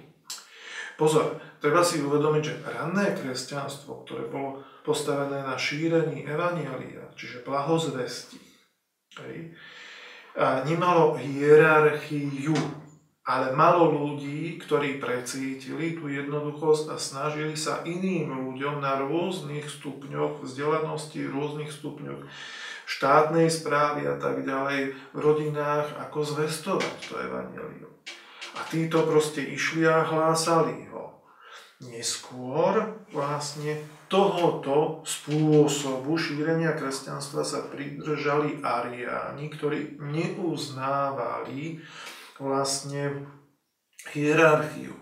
Pozor, 0.96 1.40
treba 1.64 1.84
si 1.84 2.04
uvedomiť, 2.04 2.44
že 2.44 2.60
ranné 2.68 3.16
kresťanstvo, 3.16 4.04
ktoré 4.04 4.28
bolo 4.28 4.64
postavené 4.84 5.44
na 5.44 5.56
šírení 5.56 6.28
evanielia, 6.28 7.08
čiže 7.16 7.44
blahozvesti, 7.44 8.40
hej, 9.28 9.52
a 10.40 10.64
nemalo 10.64 11.20
hierarchiu, 11.20 12.56
ale 13.30 13.54
malo 13.54 13.94
ľudí, 13.94 14.58
ktorí 14.58 14.98
precítili 14.98 15.94
tú 15.94 16.10
jednoduchosť 16.10 16.86
a 16.90 16.96
snažili 16.98 17.54
sa 17.54 17.86
iným 17.86 18.34
ľuďom 18.34 18.82
na 18.82 18.98
rôznych 19.04 19.70
stupňoch 19.70 20.42
vzdelanosti, 20.42 21.30
rôznych 21.30 21.70
stupňoch 21.70 22.26
štátnej 22.90 23.54
správy 23.54 24.10
a 24.10 24.18
tak 24.18 24.42
ďalej 24.42 24.98
v 25.14 25.18
rodinách, 25.22 25.94
ako 26.02 26.26
zvestovať 26.26 26.98
to 27.06 27.22
evanelium. 27.22 27.94
A 28.58 28.66
títo 28.66 29.06
proste 29.06 29.46
išli 29.46 29.86
a 29.86 30.02
hlásali 30.02 30.90
ho. 30.90 31.22
Neskôr 31.86 33.06
vlastne 33.14 33.78
tohoto 34.10 35.06
spôsobu 35.06 36.18
šírenia 36.18 36.74
kresťanstva 36.74 37.46
sa 37.46 37.64
pridržali 37.70 38.60
Ariáni, 38.66 39.54
ktorí 39.54 40.02
neuznávali 40.02 41.80
vlastne 42.42 43.30
hierarchiu. 44.10 44.98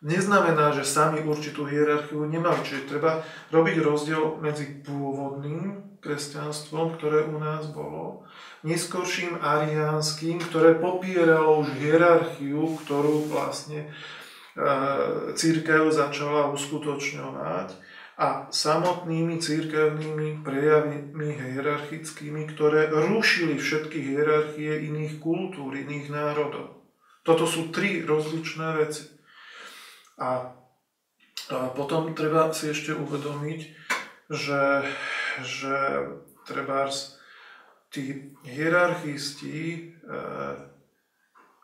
Neznamená, 0.00 0.72
že 0.72 0.84
sami 0.84 1.20
určitú 1.24 1.64
hierarchiu 1.68 2.24
nemali, 2.24 2.60
čiže 2.64 2.88
treba 2.88 3.20
robiť 3.52 3.76
rozdiel 3.84 4.40
medzi 4.40 4.80
pôvodným 4.84 5.96
kresťanstvom, 6.00 6.96
ktoré 6.96 7.28
u 7.28 7.36
nás 7.36 7.68
bolo, 7.68 8.24
neskorším 8.64 9.40
ariánským, 9.44 10.40
ktoré 10.40 10.76
popieralo 10.80 11.60
už 11.60 11.76
hierarchiu, 11.76 12.80
ktorú 12.84 13.28
vlastne 13.28 13.84
e, 13.84 13.88
církev 15.36 15.92
začala 15.92 16.48
uskutočňovať 16.56 17.89
a 18.20 18.52
samotnými 18.52 19.40
církevnými 19.40 20.44
prejavmi 20.44 21.08
hierarchickými, 21.40 22.52
ktoré 22.52 22.92
rušili 22.92 23.56
všetky 23.56 23.96
hierarchie 23.96 24.92
iných 24.92 25.24
kultúr, 25.24 25.72
iných 25.72 26.12
národov. 26.12 26.84
Toto 27.24 27.48
sú 27.48 27.72
tri 27.72 28.04
rozličné 28.04 28.76
veci. 28.76 29.08
A, 30.20 30.52
potom 31.72 32.12
treba 32.12 32.52
si 32.52 32.68
ešte 32.68 32.92
uvedomiť, 32.92 33.60
že, 34.28 34.84
že 35.40 35.76
trebárs 36.44 37.16
tí 37.88 38.36
hierarchisti 38.44 39.56
e, 39.64 39.78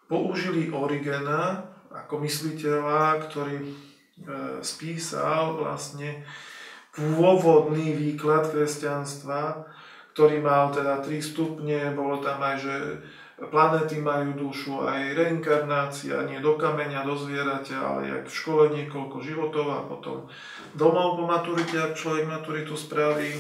použili 0.09 0.73
Origena 0.73 1.69
ako 1.93 2.25
mysliteľa, 2.25 3.29
ktorý 3.29 3.57
spísal 4.65 5.61
vlastne 5.61 6.25
pôvodný 6.97 7.93
výklad 7.93 8.49
kresťanstva, 8.49 9.69
ktorý 10.17 10.41
mal 10.41 10.73
teda 10.73 11.05
tri 11.05 11.21
stupne, 11.21 11.93
bolo 11.93 12.25
tam 12.25 12.41
aj, 12.41 12.57
že 12.57 12.75
planéty 13.53 14.01
majú 14.01 14.49
dušu, 14.49 14.89
aj 14.89 15.13
reinkarnácia, 15.13 16.25
nie 16.25 16.41
do 16.41 16.57
kameňa, 16.57 17.05
do 17.05 17.13
zvieraťa, 17.13 17.77
ale 17.77 18.01
jak 18.09 18.25
v 18.25 18.39
škole 18.41 18.65
niekoľko 18.73 19.17
životov 19.21 19.67
a 19.69 19.85
potom 19.85 20.25
domov 20.73 21.21
po 21.21 21.29
maturite, 21.29 21.77
ak 21.77 22.01
človek 22.01 22.25
maturitu 22.25 22.73
spraví. 22.73 23.37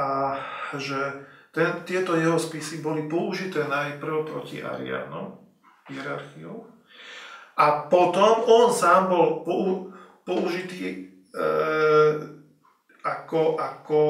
A 0.00 0.40
že 0.80 1.28
ten, 1.52 1.84
tieto 1.84 2.16
jeho 2.16 2.40
spisy 2.40 2.80
boli 2.80 3.04
použité 3.04 3.68
najprv 3.68 4.24
proti 4.24 4.64
Arianom, 4.64 5.36
hierarchiou, 5.92 6.64
a 7.58 7.90
potom 7.90 8.46
on 8.46 8.70
sám 8.70 9.10
bol 9.10 9.42
použitý 10.28 10.84
e, 10.84 10.96
ako, 13.00 13.56
ako, 13.56 14.00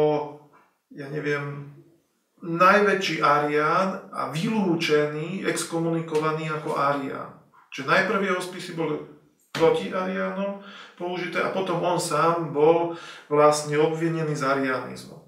ja 0.91 1.07
neviem, 1.07 1.71
najväčší 2.43 3.23
Arián 3.23 4.11
a 4.11 4.35
vylúčený, 4.35 5.47
exkomunikovaný 5.47 6.51
ako 6.51 6.75
Arián. 6.75 7.39
Čiže 7.71 7.87
najprv 7.87 8.21
jeho 8.27 8.43
spisy 8.43 8.75
boli 8.75 8.99
proti 9.55 9.95
Ariánom 9.95 10.59
použité 10.99 11.39
a 11.39 11.55
potom 11.55 11.79
on 11.87 12.03
sám 12.03 12.51
bol 12.51 12.99
vlastne 13.31 13.79
obvinený 13.79 14.35
z 14.35 14.43
arianizmu. 14.43 15.19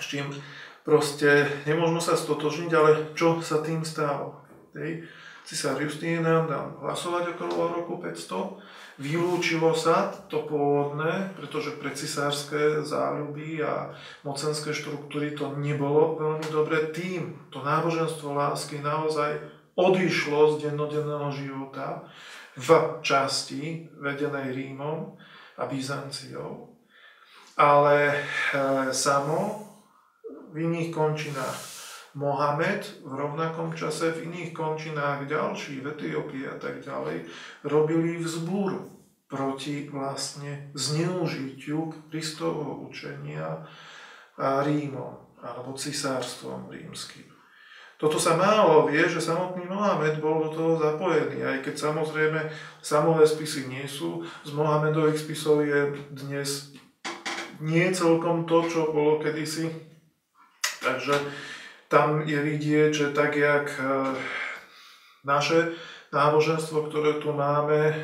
S 0.00 0.04
čím 0.08 0.32
Proste 0.80 1.44
nemôžno 1.68 2.00
sa 2.00 2.16
stotožniť, 2.16 2.70
ale 2.72 2.90
čo 3.12 3.38
sa 3.44 3.60
tým 3.60 3.84
stalo? 3.84 4.40
Hej. 4.72 5.04
Cisár 5.44 5.76
Justín 5.76 6.24
nám 6.24 6.48
dal 6.48 6.66
hlasovať 6.80 7.36
okolo 7.36 7.84
roku 7.84 8.00
500. 8.00 8.89
Vylúčilo 9.00 9.72
sa 9.72 10.12
to 10.28 10.44
pôvodné, 10.44 11.32
pretože 11.32 11.72
pre 11.80 11.88
cisárske 11.96 12.84
záľuby 12.84 13.64
a 13.64 13.96
mocenské 14.28 14.76
štruktúry 14.76 15.32
to 15.32 15.56
nebolo 15.56 16.20
veľmi 16.20 16.48
dobre. 16.52 16.92
Tým 16.92 17.48
to 17.48 17.64
náboženstvo 17.64 18.36
lásky 18.36 18.84
naozaj 18.84 19.40
odišlo 19.72 20.52
z 20.52 20.68
dennodenného 20.68 21.32
života 21.32 22.04
v 22.60 23.00
časti 23.00 23.88
vedenej 23.96 24.52
Rímom 24.52 25.16
a 25.56 25.64
Byzanciou. 25.64 26.76
Ale 27.56 28.12
e, 28.12 28.16
samo 28.92 29.64
v 30.52 30.68
iných 30.68 30.92
končinách 30.92 31.79
Mohamed 32.18 33.06
v 33.06 33.12
rovnakom 33.14 33.74
čase 33.78 34.10
v 34.10 34.26
iných 34.26 34.50
končinách 34.50 35.30
ďalší, 35.30 35.78
v 35.78 35.94
Etiópii 35.94 36.44
a 36.50 36.58
tak 36.58 36.82
ďalej, 36.82 37.30
robili 37.62 38.18
vzbúru 38.18 38.90
proti 39.30 39.86
vlastne 39.86 40.74
zneužitiu 40.74 42.10
Kristovho 42.10 42.82
učenia 42.90 43.62
Rímom 44.40 45.38
alebo 45.38 45.78
cisárstvom 45.78 46.66
rímským. 46.66 47.30
Toto 48.00 48.16
sa 48.16 48.32
málo 48.32 48.88
vie, 48.88 49.04
že 49.04 49.20
samotný 49.20 49.68
Mohamed 49.68 50.24
bol 50.24 50.48
do 50.48 50.50
toho 50.56 50.72
zapojený, 50.80 51.44
aj 51.44 51.58
keď 51.60 51.74
samozrejme 51.92 52.48
samové 52.80 53.28
spisy 53.28 53.68
nie 53.68 53.84
sú. 53.84 54.24
Z 54.40 54.56
Mohamedových 54.56 55.20
spisov 55.20 55.60
je 55.68 56.00
dnes 56.08 56.72
nie 57.60 57.92
celkom 57.92 58.48
to, 58.48 58.64
čo 58.72 58.88
bolo 58.88 59.20
kedysi. 59.20 59.68
Takže 60.80 61.12
tam 61.90 62.22
je 62.22 62.38
vidieť, 62.38 62.90
že 62.94 63.06
tak, 63.10 63.34
jak 63.34 63.66
e, 63.66 64.14
naše 65.26 65.74
náboženstvo, 66.14 66.86
ktoré 66.86 67.18
tu 67.18 67.34
máme, 67.34 67.98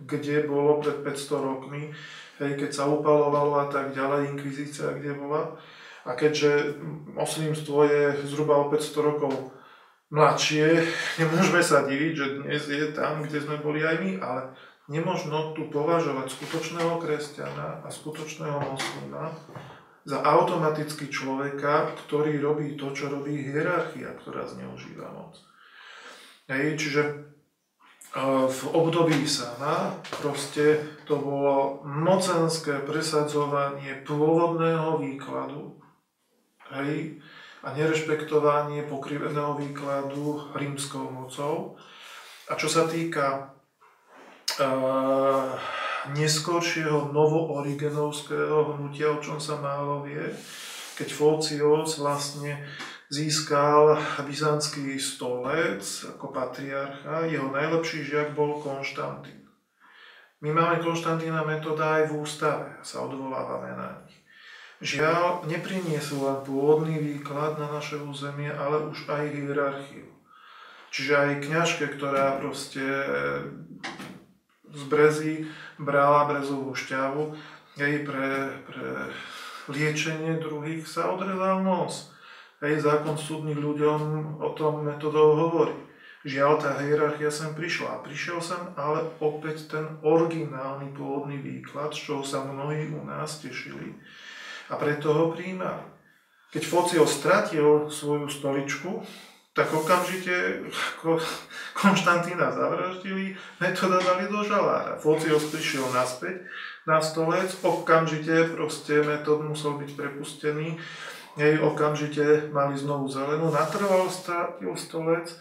kde 0.00 0.48
bolo 0.48 0.80
pred 0.80 1.04
500 1.04 1.44
rokmi, 1.44 1.92
hej, 2.40 2.52
keď 2.56 2.70
sa 2.72 2.88
upalovalo 2.88 3.60
a 3.60 3.66
tak 3.68 3.92
ďalej, 3.92 4.32
inkvizícia 4.32 4.96
kde 4.96 5.12
bola, 5.20 5.52
a 6.08 6.16
keďže 6.16 6.80
moslimstvo 7.12 7.84
je 7.84 8.02
zhruba 8.24 8.56
o 8.56 8.72
500 8.72 9.04
rokov 9.04 9.32
mladšie, 10.08 10.80
nemôžeme 11.20 11.60
sa 11.60 11.84
diviť, 11.84 12.12
že 12.16 12.26
dnes 12.40 12.62
je 12.64 12.88
tam, 12.96 13.20
kde 13.20 13.36
sme 13.44 13.60
boli 13.60 13.84
aj 13.84 13.96
my, 14.00 14.10
ale 14.24 14.56
nemožno 14.88 15.52
tu 15.52 15.68
považovať 15.68 16.32
skutočného 16.32 17.04
kresťana 17.04 17.84
a 17.84 17.88
skutočného 17.92 18.58
moslima 18.64 19.28
za 20.06 20.22
automaticky 20.22 21.10
človeka, 21.10 21.90
ktorý 22.06 22.38
robí 22.38 22.78
to, 22.78 22.94
čo 22.94 23.10
robí 23.10 23.42
hierarchia, 23.42 24.14
ktorá 24.22 24.46
zneužíva 24.46 25.10
moc. 25.10 25.34
Hej, 26.46 26.78
čiže 26.78 27.02
e, 27.02 27.14
v 28.46 28.60
období 28.70 29.26
sama 29.26 29.98
proste 30.22 30.78
to 31.10 31.18
bolo 31.18 31.82
mocenské 31.82 32.86
presadzovanie 32.86 34.06
pôvodného 34.06 35.02
výkladu 35.02 35.74
hej, 36.70 37.18
a 37.66 37.74
nerešpektovanie 37.74 38.86
pokriveného 38.86 39.58
výkladu 39.58 40.54
rímskou 40.54 41.10
mocou. 41.10 41.74
A 42.46 42.54
čo 42.54 42.70
sa 42.70 42.86
týka 42.86 43.58
uh, 44.62 45.50
neskoršieho 46.14 47.10
novoorigenovského 47.10 48.76
hnutia, 48.76 49.10
o 49.10 49.22
čom 49.22 49.42
sa 49.42 49.58
málo 49.58 50.06
vie, 50.06 50.22
keď 50.96 51.08
Focios 51.10 51.98
vlastne 51.98 52.62
získal 53.10 53.98
byzantský 54.26 54.98
stolec 54.98 55.82
ako 56.16 56.34
patriarcha, 56.34 57.26
jeho 57.30 57.50
najlepší 57.50 58.02
žiak 58.02 58.34
bol 58.34 58.58
Konštantín. 58.58 59.46
My 60.42 60.52
máme 60.52 60.82
Konštantína 60.84 61.46
metoda 61.46 62.02
aj 62.02 62.12
v 62.12 62.22
ústave, 62.22 62.68
sa 62.84 63.06
odvolávame 63.06 63.72
na 63.72 63.88
nich. 64.04 64.16
Žiaľ, 64.76 65.48
nepriniesol 65.48 66.20
len 66.20 66.38
pôvodný 66.44 67.00
výklad 67.00 67.56
na 67.56 67.72
naše 67.72 67.96
územie, 67.96 68.52
ale 68.52 68.92
už 68.92 69.08
aj 69.08 69.32
hierarchiu. 69.32 70.04
Čiže 70.92 71.12
aj 71.16 71.32
kňažke, 71.48 71.84
ktorá 71.96 72.36
proste 72.36 72.84
z 74.76 74.82
brezy 74.92 75.48
brala 75.80 76.28
brezovú 76.28 76.72
šťavu, 76.76 77.36
jej 77.76 78.04
pre, 78.04 78.56
pre 78.64 79.12
liečenie 79.68 80.40
druhých 80.40 80.88
sa 80.88 81.12
odrezal 81.12 81.60
nos. 81.60 82.12
Hej, 82.64 82.88
zákon 82.88 83.20
súdnych 83.20 83.60
ľuďom 83.60 84.00
o 84.40 84.48
tom 84.56 84.88
metodou 84.88 85.36
hovorí. 85.36 85.76
Žiaľ, 86.26 86.52
tá 86.58 86.70
hierarchia 86.80 87.28
sem 87.30 87.52
prišla. 87.52 88.00
A 88.00 88.02
prišiel 88.02 88.40
sem 88.40 88.58
ale 88.74 89.12
opäť 89.20 89.70
ten 89.70 89.84
originálny 90.02 90.90
pôvodný 90.96 91.38
výklad, 91.38 91.92
z 91.92 92.10
čoho 92.10 92.22
sa 92.24 92.42
mnohí 92.42 92.90
u 92.90 93.04
nás 93.04 93.38
tešili 93.38 93.94
a 94.70 94.74
preto 94.74 95.14
ho 95.14 95.24
príjmali. 95.30 95.82
Keď 96.50 96.62
Focio 96.66 97.04
stratil 97.06 97.90
svoju 97.90 98.30
stoličku, 98.30 99.02
tak 99.52 99.70
okamžite 99.72 100.66
Konštantína 101.76 102.56
zavraždili, 102.56 103.36
metoda 103.60 104.00
dali 104.00 104.32
do 104.32 104.40
žalára. 104.40 104.96
Focios 104.96 105.52
prišiel 105.52 105.84
naspäť 105.92 106.48
na 106.88 107.04
stolec, 107.04 107.52
okamžite 107.60 108.56
proste 108.56 109.04
metod 109.04 109.44
musel 109.44 109.76
byť 109.76 109.90
prepustený, 109.92 110.80
jej 111.36 111.60
okamžite 111.60 112.48
mali 112.48 112.80
znovu 112.80 113.12
zelenú, 113.12 113.52
natrval 113.52 114.08
stratil 114.08 114.72
stolec, 114.72 115.36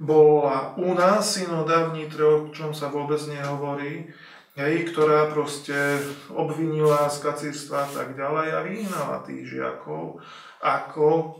bola 0.00 0.72
u 0.80 0.96
nás 0.96 1.36
synoda 1.36 1.92
v 1.92 2.00
Nitre, 2.00 2.24
o 2.24 2.48
čom 2.56 2.72
sa 2.72 2.88
vôbec 2.88 3.20
nehovorí, 3.28 4.08
hej, 4.56 4.74
ktorá 4.92 5.28
proste 5.28 6.00
obvinila 6.32 7.08
z 7.12 7.20
kacírstva 7.20 7.84
a 7.84 7.88
tak 7.92 8.08
ďalej 8.16 8.48
a 8.48 8.58
vyhnala 8.64 9.16
tých 9.28 9.44
žiakov 9.56 10.24
ako 10.64 11.36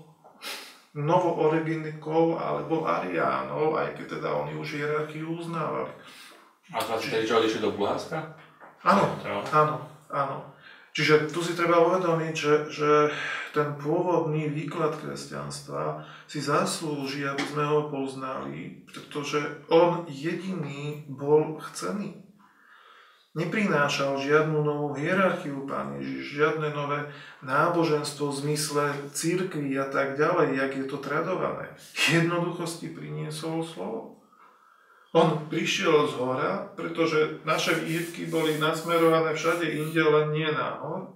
novooriginikov 0.97 2.41
alebo 2.41 2.89
ariánov, 2.89 3.77
aj 3.77 4.01
keď 4.01 4.19
teda 4.19 4.29
oni 4.33 4.57
už 4.57 4.81
hierarchiu 4.81 5.37
uznávali. 5.37 5.93
A 6.73 6.83
to 6.83 6.99
ste 6.99 7.23
že 7.23 7.37
odišli 7.37 7.61
do 7.63 7.77
Bulharska? 7.77 8.35
Áno, 8.83 9.05
áno, 9.53 9.77
áno. 10.11 10.37
Čiže 10.97 11.29
tu 11.29 11.45
si 11.45 11.53
treba 11.53 11.85
uvedomiť, 11.85 12.35
že, 12.35 12.55
že 12.73 12.91
ten 13.53 13.77
pôvodný 13.77 14.49
výklad 14.49 14.97
kresťanstva 14.97 16.09
si 16.25 16.41
zaslúži, 16.41 17.29
aby 17.29 17.45
sme 17.45 17.65
ho 17.69 17.93
poznali, 17.93 18.81
pretože 18.89 19.61
on 19.69 20.09
jediný 20.09 21.05
bol 21.13 21.61
chcený 21.61 22.26
neprinášal 23.37 24.17
žiadnu 24.17 24.65
novú 24.65 24.97
hierarchiu, 24.97 25.69
Pán 25.69 26.01
Ježiš, 26.01 26.41
žiadne 26.41 26.73
nové 26.73 27.13
náboženstvo 27.45 28.33
v 28.33 28.39
zmysle 28.43 28.85
církvy 29.13 29.77
a 29.77 29.87
tak 29.93 30.17
ďalej, 30.17 30.57
jak 30.57 30.73
je 30.73 30.85
to 30.89 30.97
tradované. 30.97 31.69
Jednoduchosti 32.09 32.89
priniesol 32.97 33.61
slovo. 33.61 34.25
On 35.13 35.49
prišiel 35.49 36.09
z 36.09 36.15
hora, 36.17 36.73
pretože 36.77 37.45
naše 37.45 37.77
výhybky 37.77 38.29
boli 38.29 38.57
nasmerované 38.57 39.37
všade 39.37 39.69
inde, 39.69 40.01
len 40.01 40.33
nie 40.33 40.49
nahor. 40.49 41.13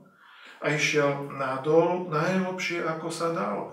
A 0.61 0.77
išiel 0.77 1.33
nadol 1.41 2.13
najlepšie, 2.13 2.85
ako 2.85 3.09
sa 3.09 3.33
dalo. 3.33 3.73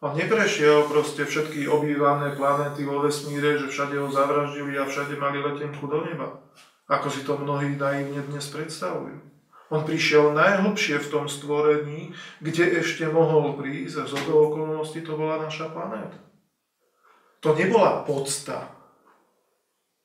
On 0.00 0.12
neprešiel 0.16 0.88
proste 0.88 1.24
všetky 1.24 1.68
obývané 1.68 2.36
planéty 2.36 2.84
vo 2.84 3.04
vesmíre, 3.04 3.56
že 3.60 3.72
všade 3.72 3.96
ho 4.00 4.08
zavraždili 4.08 4.76
a 4.76 4.88
všade 4.88 5.16
mali 5.16 5.40
letenku 5.40 5.84
do 5.84 6.04
neba 6.04 6.44
ako 6.88 7.08
si 7.08 7.24
to 7.24 7.40
mnohí 7.40 7.76
naivne 7.76 8.20
dnes 8.28 8.44
predstavujú. 8.52 9.20
On 9.72 9.82
prišiel 9.82 10.36
najhlbšie 10.36 11.00
v 11.00 11.10
tom 11.10 11.24
stvorení, 11.26 12.12
kde 12.44 12.84
ešte 12.84 13.08
mohol 13.08 13.56
prísť 13.56 14.04
a 14.04 14.08
z 14.08 14.12
okolností 14.28 15.00
to 15.00 15.16
bola 15.16 15.40
naša 15.40 15.72
planéta. 15.72 16.20
To 17.40 17.56
nebola 17.56 18.04
podsta. 18.04 18.68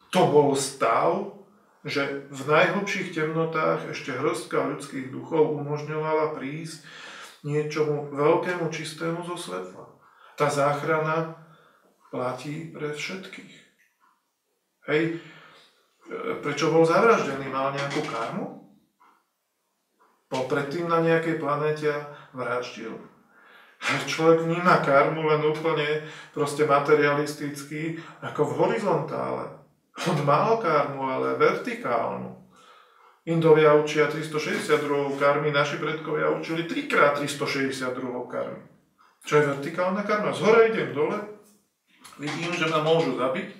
To 0.09 0.25
bol 0.31 0.55
stav, 0.57 1.39
že 1.85 2.27
v 2.27 2.41
najhlbších 2.43 3.15
temnotách 3.15 3.93
ešte 3.93 4.11
hrstka 4.11 4.57
ľudských 4.75 5.11
duchov 5.13 5.55
umožňovala 5.63 6.35
prísť 6.35 6.83
niečomu 7.47 8.11
veľkému 8.11 8.67
čistému 8.67 9.23
zo 9.23 9.39
svetla. 9.39 9.87
Tá 10.35 10.51
záchrana 10.51 11.39
platí 12.11 12.67
pre 12.67 12.91
všetkých. 12.91 13.55
Hej, 14.91 15.21
prečo 16.41 16.73
bol 16.73 16.83
zavraždený? 16.85 17.47
Mal 17.49 17.77
nejakú 17.77 18.01
karmu? 18.09 18.45
Bol 20.29 20.43
predtým 20.45 20.85
na 20.85 21.01
nejakej 21.01 21.41
planéte 21.41 21.89
a 21.89 22.05
vraždil. 22.37 22.97
Človek 23.79 24.43
vníma 24.43 24.83
karmu 24.83 25.23
len 25.23 25.41
úplne 25.41 26.03
proste 26.35 26.67
materialisticky, 26.67 27.97
ako 28.19 28.41
v 28.45 28.53
horizontále. 28.61 29.45
On 30.05 30.17
mal 30.27 30.59
karmu, 30.59 31.01
ale 31.07 31.39
vertikálnu. 31.39 32.39
Indovia 33.27 33.75
učia 33.75 34.07
362 34.07 35.19
karmy, 35.19 35.51
naši 35.51 35.77
predkovia 35.77 36.33
učili 36.33 36.65
3 36.65 36.89
x 36.89 37.39
362 37.39 38.31
karmy. 38.31 38.63
Čo 39.23 39.33
je 39.37 39.43
vertikálna 39.53 40.01
karma? 40.07 40.31
Z 40.33 40.39
hora 40.43 40.65
idem 40.65 40.95
dole, 40.95 41.19
vidím, 42.19 42.51
že 42.55 42.71
ma 42.71 42.79
môžu 42.83 43.19
zabiť, 43.19 43.58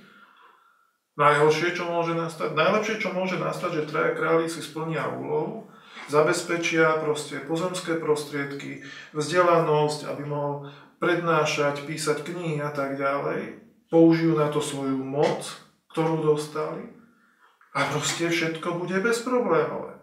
Najhoršie, 1.20 1.76
čo 1.76 1.84
môže 1.84 2.16
nastať, 2.16 2.56
najlepšie, 2.56 2.96
čo 3.04 3.12
môže 3.12 3.36
nastať, 3.36 3.84
že 3.84 3.90
traja 3.92 4.16
králi 4.16 4.48
si 4.48 4.64
splnia 4.64 5.04
úlohu, 5.12 5.68
zabezpečia 6.08 6.96
proste 7.04 7.44
pozemské 7.44 8.00
prostriedky, 8.00 8.88
vzdelanosť, 9.12 10.08
aby 10.08 10.24
mohol 10.24 10.72
prednášať, 11.04 11.84
písať 11.84 12.24
knihy 12.24 12.64
a 12.64 12.72
tak 12.72 12.96
ďalej. 12.96 13.60
Použijú 13.92 14.40
na 14.40 14.48
to 14.48 14.64
svoju 14.64 14.96
moc, 14.96 15.44
ktorú 15.92 16.24
dostali 16.24 16.88
a 17.76 17.84
proste 17.92 18.32
všetko 18.32 18.80
bude 18.80 18.96
bezproblémové. 19.04 20.00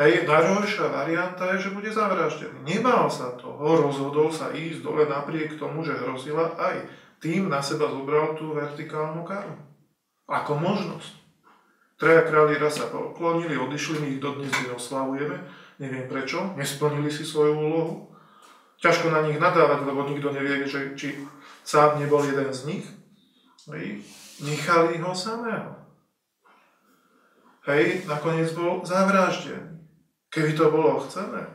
Hej, 0.00 0.24
najhoršia 0.24 0.88
varianta 0.88 1.52
je, 1.54 1.68
že 1.68 1.74
bude 1.76 1.92
zavraždený. 1.92 2.64
Nemal 2.64 3.12
sa 3.12 3.36
toho, 3.36 3.60
rozhodol 3.76 4.32
sa 4.32 4.56
ísť 4.56 4.80
dole 4.80 5.04
napriek 5.04 5.60
tomu, 5.60 5.84
že 5.84 5.94
hrozila 5.94 6.56
aj 6.56 6.88
tým 7.20 7.52
na 7.52 7.60
seba 7.60 7.92
zobral 7.92 8.34
tú 8.34 8.56
vertikálnu 8.56 9.20
karmu. 9.22 9.73
Ako 10.24 10.56
možnosť. 10.56 11.14
Traja 12.00 12.26
králi 12.26 12.58
raz 12.58 12.80
sa 12.80 12.90
poklonili, 12.90 13.54
odišli, 13.54 14.02
my 14.02 14.08
ich 14.16 14.20
dodnes 14.20 14.50
oslavujeme. 14.72 15.36
Neviem 15.78 16.06
prečo, 16.10 16.54
nesplnili 16.58 17.10
si 17.10 17.22
svoju 17.22 17.54
úlohu. 17.54 17.94
ťažko 18.82 19.08
na 19.08 19.24
nich 19.24 19.40
nadávať, 19.40 19.88
lebo 19.88 20.04
nikto 20.04 20.28
nevie, 20.34 20.68
že, 20.68 20.92
či 20.98 21.16
sám 21.64 21.96
nebol 21.96 22.20
jeden 22.20 22.52
z 22.52 22.60
nich. 22.68 22.86
Hej. 23.72 24.04
Nechali 24.44 25.00
ho 25.00 25.16
samého. 25.16 25.78
Hej, 27.64 28.04
nakoniec 28.04 28.52
bol 28.52 28.84
zavraždený. 28.84 29.80
Keby 30.28 30.52
to 30.52 30.68
bolo 30.68 31.00
chcené, 31.06 31.46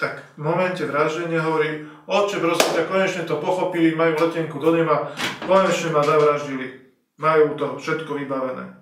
tak 0.00 0.24
v 0.34 0.48
momente 0.48 0.80
vraždenia 0.82 1.44
hovorí, 1.44 1.84
oče, 2.08 2.40
prosím 2.40 2.70
ťa, 2.72 2.88
konečne 2.88 3.22
to 3.28 3.36
pochopili, 3.36 3.92
majú 3.92 4.16
letenku 4.16 4.56
do 4.56 4.72
neba, 4.72 5.12
konečne 5.44 5.92
ma 5.92 6.00
zavraždili, 6.00 6.87
majú 7.18 7.58
to 7.58 7.76
všetko 7.76 8.14
vybavené. 8.14 8.78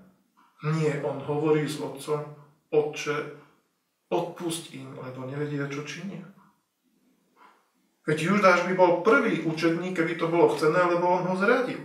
Nie, 0.76 1.00
on 1.04 1.20
hovorí 1.24 1.64
s 1.64 1.80
otcom, 1.80 2.22
otče, 2.72 3.16
odpust 4.12 4.72
im, 4.76 4.96
lebo 4.96 5.26
nevedia, 5.26 5.68
čo 5.68 5.82
činia. 5.82 6.24
Veď 8.06 8.30
Judáš 8.30 8.62
by 8.70 8.74
bol 8.78 9.02
prvý 9.02 9.42
učedník, 9.42 9.98
keby 9.98 10.14
to 10.14 10.30
bolo 10.30 10.54
chcené, 10.54 10.78
lebo 10.78 11.10
on 11.10 11.26
ho 11.26 11.34
zradil. 11.34 11.82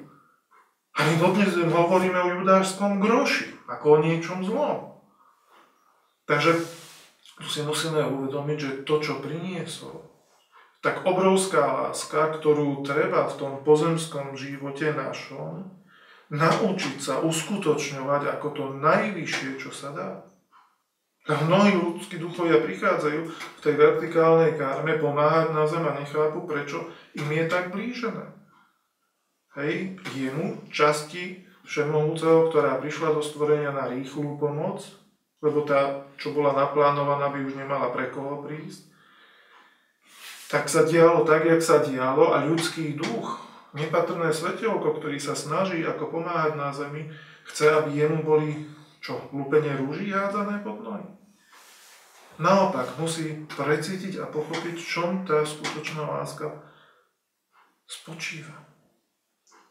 A 0.94 1.08
my 1.08 1.18
dodnes 1.18 1.56
hovoríme 1.56 2.20
o 2.22 2.34
judášskom 2.44 3.02
groši, 3.02 3.58
ako 3.66 3.86
o 3.98 4.02
niečom 4.06 4.46
zlom. 4.46 5.02
Takže 6.30 6.54
tu 7.42 7.48
si 7.50 7.66
musíme 7.66 8.06
uvedomiť, 8.06 8.58
že 8.60 8.72
to, 8.86 9.02
čo 9.02 9.18
priniesol, 9.18 10.06
tak 10.86 11.02
obrovská 11.10 11.90
láska, 11.90 12.38
ktorú 12.38 12.86
treba 12.86 13.26
v 13.26 13.38
tom 13.42 13.54
pozemskom 13.66 14.38
živote 14.38 14.94
našom, 14.94 15.81
naučiť 16.32 16.98
sa 16.98 17.20
uskutočňovať 17.20 18.39
ako 18.39 18.48
to 18.56 18.63
najvyššie, 18.80 19.50
čo 19.60 19.70
sa 19.76 19.91
dá. 19.91 20.10
Mnohí 21.30 21.78
ľudskí 21.78 22.17
duchovia 22.17 22.63
prichádzajú 22.65 23.22
v 23.30 23.60
tej 23.62 23.76
vertikálnej 23.78 24.58
karme 24.58 24.98
pomáhať 24.98 25.54
na 25.54 25.70
zem 25.70 25.86
a 25.86 25.94
nechápu, 25.94 26.50
prečo 26.50 26.89
im 27.13 27.30
je 27.30 27.46
tak 27.46 27.70
blížené. 27.70 28.26
Hej, 29.54 30.00
jemu, 30.15 30.63
časti 30.72 31.46
Všemohúceho, 31.62 32.50
ktorá 32.50 32.82
prišla 32.82 33.13
do 33.13 33.22
stvorenia 33.22 33.70
na 33.70 33.86
rýchlu 33.86 34.39
pomoc, 34.41 34.82
lebo 35.46 35.62
tá, 35.62 36.10
čo 36.17 36.34
bola 36.34 36.58
naplánovaná, 36.58 37.30
by 37.30 37.39
už 37.46 37.54
nemala 37.54 37.94
pre 37.94 38.10
koho 38.10 38.41
prísť, 38.41 38.89
tak 40.50 40.67
sa 40.67 40.84
dialo 40.84 41.22
tak, 41.24 41.46
jak 41.46 41.62
sa 41.62 41.86
dialo 41.86 42.34
a 42.34 42.44
ľudský 42.44 42.98
duch, 42.98 43.51
nepatrné 43.73 44.31
svetelko, 44.36 44.99
ktorý 44.99 45.17
sa 45.19 45.36
snaží 45.36 45.84
ako 45.84 46.19
pomáhať 46.19 46.53
na 46.60 46.69
zemi, 46.75 47.07
chce, 47.47 47.71
aby 47.71 47.95
jemu 47.95 48.19
boli 48.23 48.49
čo, 49.01 49.17
lúpenie 49.34 49.73
rúží 49.81 50.13
hádzané 50.13 50.62
pod 50.62 50.86
nohy? 50.86 51.07
Naopak, 52.41 52.97
musí 52.97 53.45
precítiť 53.49 54.21
a 54.21 54.25
pochopiť, 54.29 54.75
čom 54.77 55.25
tá 55.25 55.45
skutočná 55.45 56.05
láska 56.05 56.49
spočíva. 57.86 58.55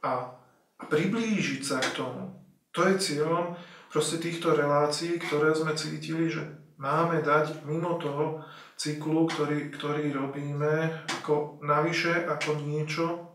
A, 0.04 0.38
a 0.78 0.82
priblížiť 0.86 1.62
sa 1.64 1.80
k 1.80 1.98
tomu. 1.98 2.30
To 2.76 2.86
je 2.86 2.94
cieľom 3.00 3.58
proste 3.90 4.22
týchto 4.22 4.54
relácií, 4.54 5.18
ktoré 5.18 5.50
sme 5.50 5.74
cítili, 5.74 6.30
že 6.30 6.46
máme 6.78 7.22
dať 7.26 7.66
mimo 7.66 7.98
toho 7.98 8.46
cyklu, 8.78 9.26
ktorý, 9.26 9.74
ktorý 9.74 10.14
robíme, 10.14 11.04
ako 11.20 11.58
navyše, 11.66 12.12
ako 12.28 12.64
niečo, 12.64 13.29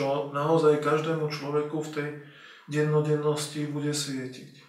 čo 0.00 0.32
naozaj 0.32 0.80
každému 0.80 1.28
človeku 1.28 1.76
v 1.84 1.92
tej 1.92 2.08
dennodennosti 2.72 3.68
bude 3.68 3.92
svietiť. 3.92 4.64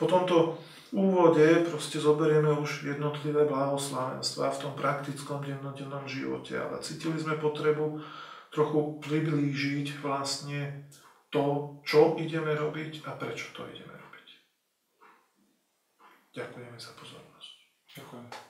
Po 0.00 0.08
tomto 0.08 0.56
úvode 0.96 1.68
proste 1.68 2.00
zoberieme 2.00 2.48
už 2.56 2.88
jednotlivé 2.88 3.44
blahoslavenstva 3.44 4.48
v 4.48 4.60
tom 4.64 4.72
praktickom 4.72 5.44
dennodennom 5.44 6.08
živote, 6.08 6.56
ale 6.56 6.80
cítili 6.80 7.20
sme 7.20 7.36
potrebu 7.36 8.00
trochu 8.48 8.80
priblížiť 9.04 10.00
vlastne 10.00 10.88
to, 11.28 11.76
čo 11.84 12.16
ideme 12.16 12.56
robiť 12.56 13.04
a 13.04 13.20
prečo 13.20 13.52
to 13.52 13.68
ideme 13.68 13.92
robiť. 13.92 14.28
Ďakujeme 16.32 16.78
za 16.80 16.96
pozornosť. 16.96 17.52
Ďakujem. 17.92 18.48